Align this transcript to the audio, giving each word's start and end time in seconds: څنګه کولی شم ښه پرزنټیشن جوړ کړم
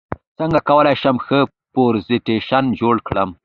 څنګه 0.37 0.59
کولی 0.69 0.95
شم 1.01 1.15
ښه 1.25 1.39
پرزنټیشن 1.73 2.65
جوړ 2.79 2.95
کړم 3.07 3.29